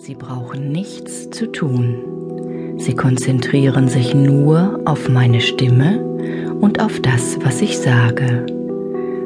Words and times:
Sie 0.00 0.14
brauchen 0.14 0.70
nichts 0.70 1.28
zu 1.30 1.50
tun. 1.50 2.76
Sie 2.78 2.94
konzentrieren 2.94 3.88
sich 3.88 4.14
nur 4.14 4.80
auf 4.84 5.08
meine 5.08 5.40
Stimme 5.40 6.04
und 6.60 6.80
auf 6.80 7.00
das, 7.00 7.36
was 7.42 7.60
ich 7.60 7.78
sage. 7.78 8.46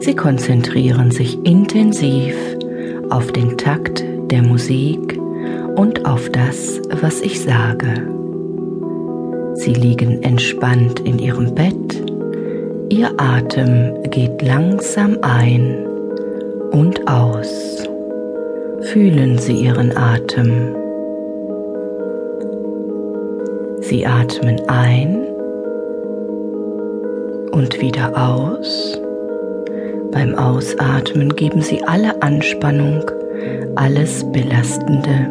Sie 0.00 0.14
konzentrieren 0.14 1.10
sich 1.10 1.38
intensiv 1.44 2.34
auf 3.08 3.32
den 3.32 3.56
Takt 3.56 4.04
der 4.30 4.42
Musik 4.42 5.18
und 5.76 6.04
auf 6.04 6.28
das, 6.30 6.82
was 7.00 7.22
ich 7.22 7.40
sage. 7.40 8.06
Sie 9.54 9.72
liegen 9.72 10.22
entspannt 10.22 11.00
in 11.00 11.18
ihrem 11.18 11.54
Bett, 11.54 12.04
ihr 12.90 13.10
Atem 13.16 14.02
geht 14.10 14.42
langsam 14.42 15.16
ein 15.22 15.86
und 16.72 17.08
aus. 17.08 17.88
Fühlen 18.80 19.38
Sie 19.38 19.54
Ihren 19.54 19.96
Atem. 19.96 20.74
Sie 23.80 24.06
atmen 24.06 24.60
ein 24.68 25.26
und 27.50 27.80
wieder 27.80 28.16
aus. 28.16 29.00
Beim 30.12 30.36
Ausatmen 30.36 31.34
geben 31.34 31.60
Sie 31.60 31.82
alle 31.84 32.22
Anspannung, 32.22 33.02
alles 33.74 34.24
Belastende, 34.32 35.28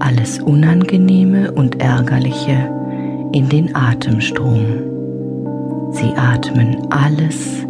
alles 0.00 0.40
Unangenehme 0.40 1.52
und 1.52 1.80
Ärgerliche 1.80 2.70
in 3.32 3.48
den 3.48 3.74
Atemstrom. 3.74 4.66
Sie 5.92 6.12
atmen 6.16 6.88
alles 6.90 7.64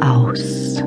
aus. 0.00 0.82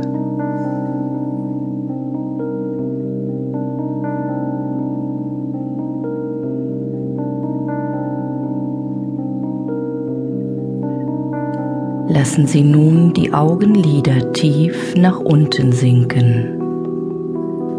Lassen 12.13 12.45
Sie 12.45 12.61
nun 12.61 13.11
die 13.13 13.33
Augenlider 13.33 14.33
tief 14.33 14.93
nach 14.95 15.19
unten 15.19 15.71
sinken, 15.71 16.61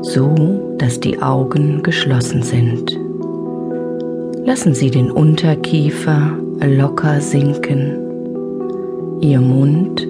so 0.03 0.75
dass 0.77 0.99
die 0.99 1.23
Augen 1.23 1.85
geschlossen 1.85 2.43
sind. 2.43 2.99
Lassen 4.45 4.75
Sie 4.75 4.91
den 4.91 5.13
Unterkiefer 5.13 6.37
locker 6.61 7.21
sinken. 7.21 7.97
Ihr 9.21 9.41
Mund 9.41 10.05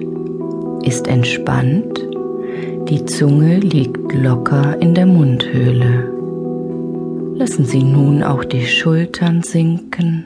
ist 0.81 1.07
entspannt, 1.07 2.03
die 2.89 3.05
Zunge 3.05 3.59
liegt 3.59 4.11
locker 4.11 4.75
in 4.81 4.95
der 4.95 5.05
Mundhöhle. 5.05 6.11
Lassen 7.35 7.65
Sie 7.65 7.83
nun 7.83 8.23
auch 8.23 8.43
die 8.43 8.65
Schultern 8.65 9.43
sinken. 9.43 10.25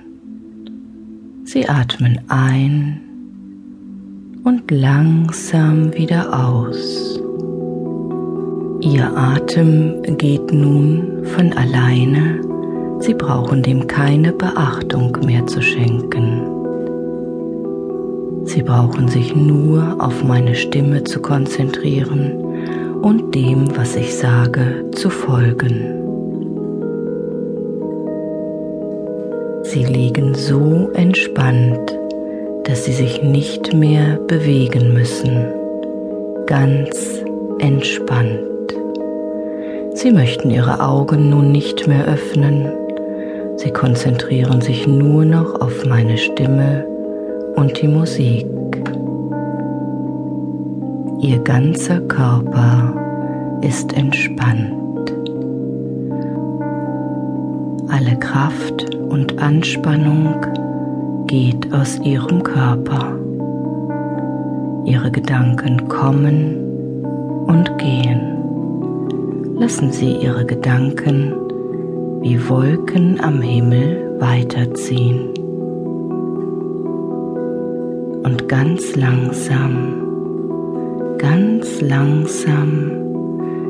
Sie 1.44 1.68
atmen 1.68 2.22
ein 2.30 3.02
und 4.50 4.72
langsam 4.72 5.94
wieder 5.94 6.34
aus. 6.34 7.20
Ihr 8.82 9.16
Atem 9.16 10.02
geht 10.18 10.52
nun 10.52 11.24
von 11.24 11.54
alleine, 11.54 12.42
Sie 13.00 13.14
brauchen 13.14 13.62
dem 13.62 13.86
keine 13.86 14.34
Beachtung 14.34 15.16
mehr 15.24 15.46
zu 15.46 15.62
schenken. 15.62 16.42
Sie 18.46 18.64
brauchen 18.64 19.08
sich 19.08 19.36
nur 19.36 19.96
auf 20.00 20.24
meine 20.24 20.56
Stimme 20.56 21.04
zu 21.04 21.22
konzentrieren 21.22 22.32
und 23.04 23.36
dem, 23.36 23.78
was 23.78 23.96
ich 23.96 24.16
sage, 24.16 24.90
zu 24.96 25.12
folgen. 25.12 25.94
Sie 29.62 29.86
liegen 29.86 30.34
so 30.34 30.90
entspannt, 30.96 31.99
dass 32.64 32.86
sie 32.86 32.94
sich 32.94 33.24
nicht 33.24 33.74
mehr 33.74 34.18
bewegen 34.28 34.94
müssen, 34.94 35.46
ganz 36.46 37.24
entspannt. 37.60 38.40
Sie 39.94 40.12
möchten 40.12 40.50
ihre 40.50 40.80
Augen 40.80 41.30
nun 41.30 41.52
nicht 41.52 41.88
mehr 41.88 42.06
öffnen, 42.06 42.72
sie 43.58 43.72
konzentrieren 43.72 44.62
sich 44.62 44.88
nur 44.88 45.26
noch 45.26 45.60
auf 45.62 45.86
meine 45.86 46.18
Stimme 46.18 46.86
und 47.56 47.82
die 47.82 47.88
Musik. 47.88 48.46
Ihr 51.22 51.40
ganzer 51.40 52.00
Körper 52.02 52.94
ist 53.62 53.92
entspannt. 53.94 54.78
Alle 57.90 58.18
Kraft 58.20 58.96
und 59.10 59.38
Anspannung 59.40 60.36
geht 61.30 61.72
aus 61.72 62.00
ihrem 62.00 62.42
Körper. 62.42 63.16
Ihre 64.84 65.12
Gedanken 65.12 65.88
kommen 65.88 66.56
und 67.46 67.78
gehen. 67.78 68.20
Lassen 69.56 69.92
Sie 69.92 70.14
Ihre 70.14 70.44
Gedanken 70.44 71.36
wie 72.22 72.50
Wolken 72.50 73.20
am 73.22 73.44
Himmel 73.44 74.16
weiterziehen. 74.20 75.30
Und 78.24 78.48
ganz 78.48 78.96
langsam, 78.96 80.02
ganz 81.20 81.80
langsam 81.80 82.92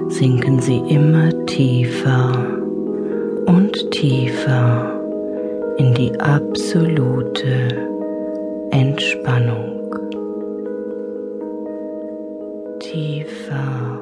sinken 0.08 0.62
Sie 0.62 0.78
immer 0.88 1.46
tiefer 1.46 2.32
und 3.48 3.92
tiefer 3.92 4.99
in 5.80 5.94
die 5.94 6.20
absolute 6.20 7.88
Entspannung. 8.72 9.96
Tiefer 12.82 14.00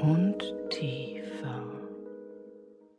und 0.00 0.54
tiefer. 0.70 1.19